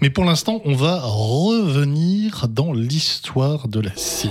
[0.00, 4.30] Mais pour l'instant, on va revenir dans l'histoire de la SIG.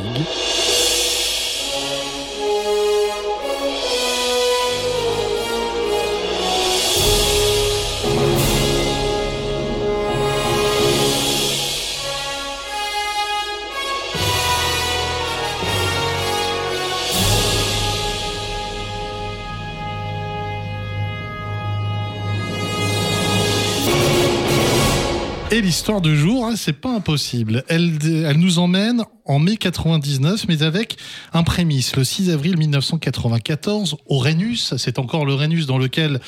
[25.50, 27.64] Et l'histoire du jour, hein, c'est pas impossible.
[27.70, 30.98] Elle, elle nous emmène en mai 99, mais avec
[31.32, 31.96] un prémisse.
[31.96, 36.20] Le 6 avril 1994, au Rhenus, c'est encore le Rhenus dans lequel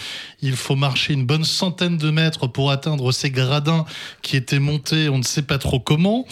[0.42, 3.84] il faut marcher une bonne centaine de mètres pour atteindre ces gradins
[4.22, 6.26] qui étaient montés, on ne sait pas trop comment.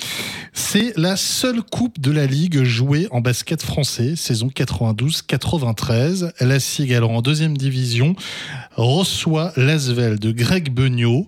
[0.53, 6.31] C'est la seule coupe de la Ligue jouée en basket français, saison 92-93.
[6.39, 8.15] La SIG, alors en deuxième division,
[8.77, 11.27] reçoit l'Asvel de Greg Beugnot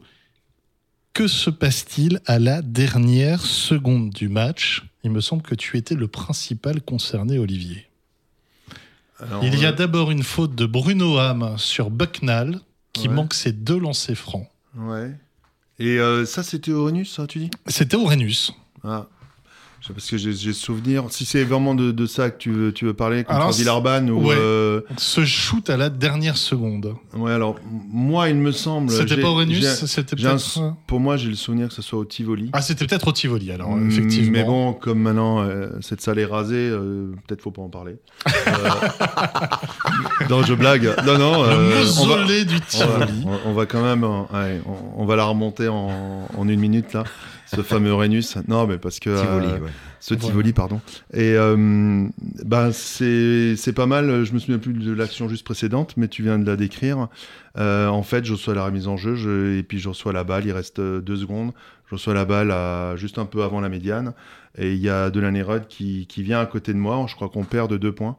[1.20, 4.86] que se passe-t-il à la dernière seconde du match?
[5.04, 7.90] Il me semble que tu étais le principal concerné, Olivier.
[9.42, 12.62] Il y a d'abord une faute de Bruno Ham sur Bucknall
[12.94, 14.48] qui manque ses deux lancers francs.
[14.78, 15.14] Ouais.
[15.78, 17.52] Et euh, ça, c'était Uranus, ça, tu dis?
[17.68, 18.54] C'était Uranus.
[18.86, 19.08] Ah.
[19.88, 21.06] Parce que j'ai souvenir.
[21.10, 24.32] Si c'est vraiment de, ça que tu veux, tu veux parler contre Villarban ou.
[24.32, 26.96] Euh, Ce shoot à la dernière seconde.
[27.14, 28.92] Ouais, alors moi, il me semble.
[28.92, 30.76] C'était pas Uranus C'était peut-être.
[30.88, 32.50] Pour moi, j'ai le souvenir que ce soit au Tivoli.
[32.54, 34.32] Ah, c'était peut-être au Tivoli, alors, mm, effectivement.
[34.32, 37.96] Mais bon, comme maintenant euh, cette salle est rasée, euh, peut-être faut pas en parler.
[40.30, 40.94] non, je blague.
[41.06, 41.44] Non, non.
[41.44, 43.26] le mausolée du Tivoli.
[43.46, 44.04] On va, quand même.
[44.04, 47.04] on, va la remonter en, en une minute, là
[47.56, 48.38] ce fameux Rhenus.
[48.48, 49.20] Non, mais parce que.
[49.20, 49.68] Tivoli, euh,
[50.00, 50.82] Ce Tivoli, pardon.
[51.14, 52.08] Et euh,
[52.46, 54.24] bah, c'est pas mal.
[54.24, 57.08] Je me souviens plus de l'action juste précédente, mais tu viens de la décrire.
[57.58, 60.46] Euh, en fait, je reçois la remise en jeu et puis je reçois la balle.
[60.46, 61.52] Il reste deux secondes.
[61.88, 64.14] Je reçois la balle à, juste un peu avant la médiane.
[64.58, 67.04] Et il y a Delaney Rudd qui, qui vient à côté de moi.
[67.08, 68.18] Je crois qu'on perd de deux points.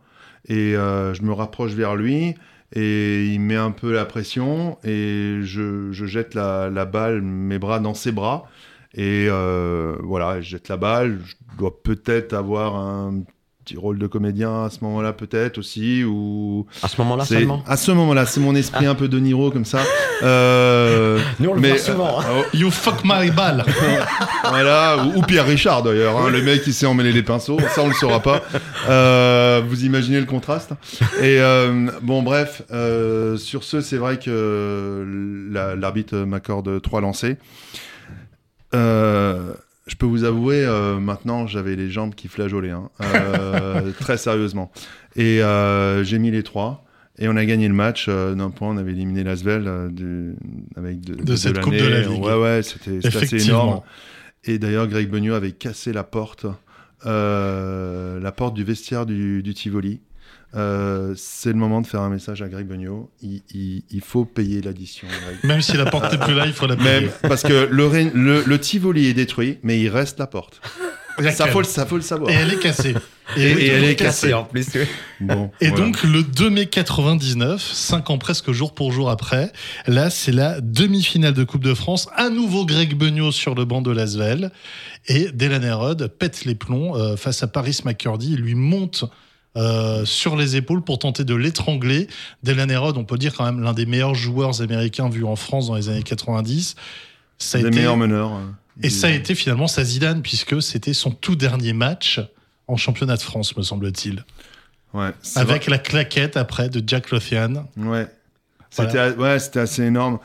[0.48, 2.34] Et je me rapproche vers lui
[2.72, 7.58] et il met un peu la pression et je, je jette la, la, balle, mes
[7.58, 8.48] bras dans ses bras
[8.94, 11.20] et euh, voilà, je jette la balle.
[11.24, 13.22] Je dois peut-être avoir un
[13.64, 16.02] petit rôle de comédien à ce moment-là, peut-être aussi.
[16.02, 19.50] Ou à ce moment-là seulement À ce moment-là, c'est mon esprit un peu de Niro
[19.50, 19.80] comme ça.
[20.22, 22.20] Euh, Nous, on le mais, souvent.
[22.20, 22.24] Hein.
[22.28, 23.64] Euh, you fuck my balle
[24.50, 27.56] Voilà, ou, Pierre Richard d'ailleurs, hein, le mec qui sait emmêler les pinceaux.
[27.74, 28.42] Ça, on le saura pas.
[28.90, 30.72] Euh, vous imaginez le contraste
[31.22, 31.40] Et
[32.02, 32.60] bon, bref,
[33.38, 35.06] sur ce, c'est vrai que
[35.80, 37.36] l'arbitre m'accorde trois lancers.
[38.74, 39.52] Euh,
[39.86, 44.70] je peux vous avouer, euh, maintenant, j'avais les jambes qui flageolaient, hein, euh, très sérieusement.
[45.16, 45.40] Et
[46.02, 46.84] j'ai mis les trois.
[47.18, 48.68] Et on a gagné le match d'un point.
[48.68, 49.68] On avait éliminé Lasvel
[50.76, 52.22] avec de, de, cette Coupe de la Ligue.
[52.22, 53.82] Ouais, ouais, c'était assez énorme.
[54.44, 56.46] Et d'ailleurs, Greg Beugnot avait cassé la porte,
[57.04, 60.00] la porte du vestiaire du, du Tivoli.
[60.56, 63.10] Euh, c'est le moment de faire un message à Greg Beugnot.
[63.22, 65.06] Il, faut payer l'addition.
[65.44, 67.00] Même si la porte n'est plus là, il faut la payer.
[67.00, 70.60] Même, parce que le, le, Tivoli est détruit, mais il reste la porte.
[71.32, 72.30] Ça faut, ça faut le savoir.
[72.30, 72.94] Et elle est cassée.
[73.36, 74.66] Et, elle est cassée en plus.
[75.20, 79.52] Bon, et donc le 2 mai 99, 5 ans presque jour pour jour après,
[79.86, 82.08] là c'est la demi-finale de Coupe de France.
[82.16, 84.50] Un nouveau Greg Beugnot sur le banc de Lasvel.
[85.06, 88.32] Et Delaney Rudd pète les plombs euh, face à Paris McCurdy.
[88.32, 89.04] Il lui monte
[89.56, 92.06] euh, sur les épaules pour tenter de l'étrangler.
[92.42, 95.66] Delaney Rod, on peut dire quand même l'un des meilleurs joueurs américains vus en France
[95.66, 96.76] dans les années 90.
[97.38, 98.32] Ça a meilleurs meneurs.
[98.32, 98.54] Hein.
[98.82, 102.20] Et ça a été finalement sa Zidane, puisque c'était son tout dernier match
[102.66, 104.24] en championnat de France, me semble-t-il.
[104.94, 107.68] Ouais, Avec la claquette après de Jack Lothian.
[107.76, 108.06] Ouais.
[108.70, 110.18] C'était ouais, assez énorme.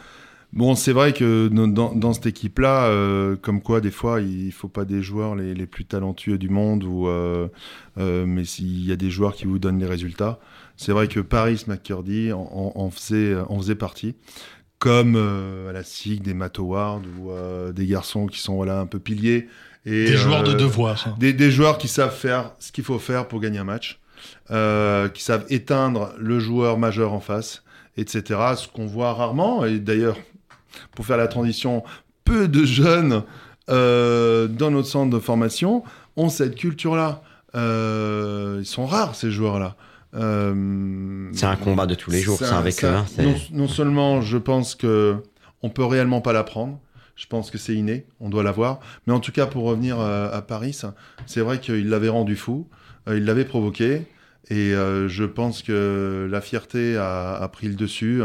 [0.56, 4.86] Bon, c'est vrai que dans, cette équipe-là, euh, comme quoi des fois, il faut pas
[4.86, 7.50] des joueurs les, plus talentueux du monde, ou, euh,
[7.98, 10.40] euh, mais s'il y a des joueurs qui vous donnent les résultats.
[10.78, 14.16] C'est vrai que Paris McCurdy en, faisait, en faisait partie,
[14.80, 17.32] comme à la SIG des Matt Howard ou
[17.74, 19.50] des garçons qui sont voilà, un peu piliers.
[19.86, 21.18] Et, des joueurs de devoir.
[21.20, 24.00] Des, des, joueurs qui savent faire ce qu'il faut faire pour gagner un match,
[24.48, 27.62] qui savent éteindre le joueur majeur en face
[27.98, 28.40] etc.
[28.58, 30.18] Ce qu'on voit rarement, et d'ailleurs,
[30.96, 31.84] pour faire la transition,
[32.24, 33.24] peu de jeunes
[33.70, 35.84] euh, dans notre centre de formation
[36.18, 37.24] ont cette culture-là.
[37.56, 39.76] Euh, ils sont rares, ces joueurs-là.
[40.14, 42.88] Euh, c'est un combat de tous les jours, c'est avec eux.
[42.88, 43.06] Hein,
[43.52, 45.18] non, seulement je pense que
[45.62, 46.80] on peut réellement pas l'apprendre,
[47.16, 48.80] je pense que c'est inné, on doit l'avoir.
[49.08, 50.80] Mais en tout cas, pour revenir à, Paris,
[51.26, 52.70] c'est vrai qu'il l'avait rendu fou,
[53.08, 54.04] il l'avait provoqué,
[54.50, 58.22] et je pense que la fierté a, a pris le dessus.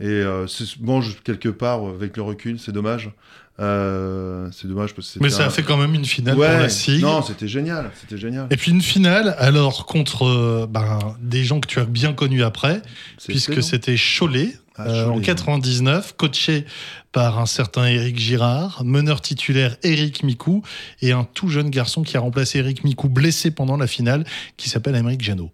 [0.00, 0.46] Et euh,
[0.80, 3.10] bon, quelque part, avec le recul, c'est dommage.
[3.58, 6.58] Euh, c'est dommage parce que Mais ça a fait quand même une finale ouais, pour
[6.58, 7.02] la SIG.
[7.02, 8.48] Non, c'était génial, c'était génial.
[8.50, 12.42] Et puis une finale, alors contre euh, ben, des gens que tu as bien connus
[12.42, 12.82] après,
[13.26, 16.66] puisque c'était Cholet, ah, euh, en 99, coaché
[17.12, 20.62] par un certain Eric Girard, meneur titulaire Eric Micou
[21.00, 24.24] et un tout jeune garçon qui a remplacé Eric Micou blessé pendant la finale,
[24.58, 25.50] qui s'appelle Émeric Janot.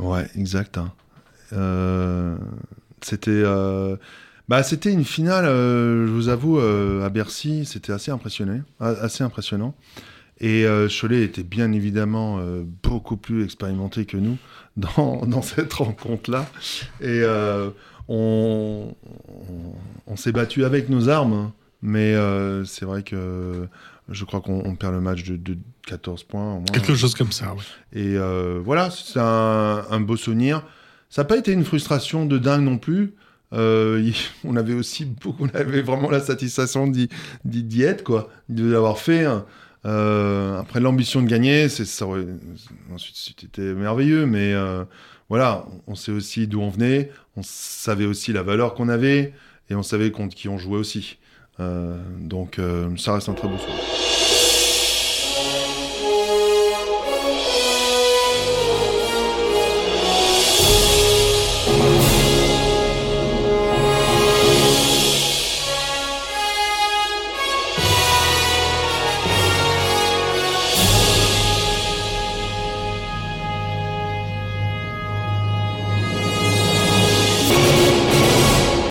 [0.00, 0.78] Ouais, exact.
[0.78, 0.92] Hein.
[3.04, 3.44] C'était
[4.48, 9.24] bah, c'était une finale, euh, je vous avoue, euh, à Bercy, c'était assez impressionné, assez
[9.24, 9.74] impressionnant.
[10.40, 12.40] Et euh, Cholet était bien évidemment
[12.82, 14.36] beaucoup plus expérimenté que nous
[14.76, 16.46] dans, dans cette rencontre-là.
[17.00, 17.22] Et
[18.08, 18.94] on,
[20.06, 21.52] on, s'est battu avec nos armes, hein.
[21.80, 22.14] mais
[22.66, 23.68] c'est vrai que
[24.10, 25.56] je crois qu'on perd le match de,
[25.86, 26.52] 14 points.
[26.54, 26.64] Au moins.
[26.72, 27.64] Quelque chose comme ça, oui.
[27.98, 28.18] Et
[28.62, 30.62] voilà, c'est un, un, beau souvenir.
[31.12, 33.12] Ça n'a pas été une frustration de dingue non plus.
[33.52, 34.10] Euh,
[34.44, 39.26] on avait aussi beaucoup, on avait vraiment la satisfaction d'y être, quoi, de l'avoir fait.
[39.84, 42.06] Euh, après l'ambition de gagner, c'est ça
[42.94, 44.84] ensuite c'était merveilleux, mais euh,
[45.28, 49.34] voilà, on sait aussi d'où on venait, on savait aussi la valeur qu'on avait
[49.68, 51.18] et on savait contre qui on jouait aussi.
[51.58, 52.58] donc
[52.96, 54.21] ça reste un très beau souvenir.